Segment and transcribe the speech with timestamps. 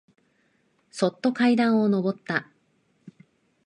[0.89, 2.49] そっと階段をのぼった。